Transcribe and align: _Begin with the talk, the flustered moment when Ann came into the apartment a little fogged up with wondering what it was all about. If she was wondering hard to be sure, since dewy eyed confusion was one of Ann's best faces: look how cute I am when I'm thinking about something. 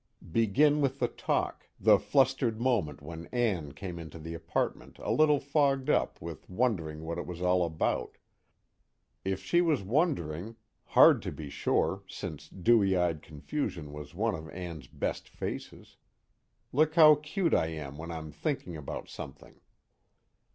_Begin 0.33 0.81
with 0.81 0.97
the 0.97 1.07
talk, 1.07 1.69
the 1.79 1.99
flustered 1.99 2.59
moment 2.59 3.03
when 3.03 3.27
Ann 3.27 3.71
came 3.71 3.99
into 3.99 4.17
the 4.17 4.33
apartment 4.33 4.97
a 4.97 5.11
little 5.11 5.39
fogged 5.39 5.91
up 5.91 6.19
with 6.19 6.49
wondering 6.49 7.03
what 7.03 7.19
it 7.19 7.27
was 7.27 7.39
all 7.39 7.63
about. 7.63 8.17
If 9.23 9.43
she 9.43 9.61
was 9.61 9.83
wondering 9.83 10.55
hard 10.85 11.21
to 11.21 11.31
be 11.31 11.51
sure, 11.51 12.01
since 12.07 12.49
dewy 12.49 12.97
eyed 12.97 13.21
confusion 13.21 13.93
was 13.93 14.15
one 14.15 14.33
of 14.33 14.49
Ann's 14.49 14.87
best 14.87 15.29
faces: 15.29 15.97
look 16.73 16.95
how 16.95 17.13
cute 17.13 17.53
I 17.53 17.67
am 17.67 17.95
when 17.99 18.09
I'm 18.09 18.31
thinking 18.31 18.75
about 18.75 19.07
something. 19.07 19.61